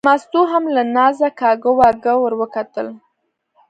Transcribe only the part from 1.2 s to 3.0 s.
کاږه واږه ور وکتل.